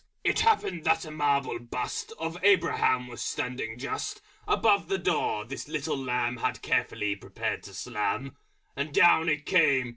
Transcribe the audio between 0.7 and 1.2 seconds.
that a